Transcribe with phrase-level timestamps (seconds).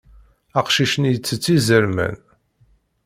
[0.59, 2.15] Aqcic-nni itett izerman.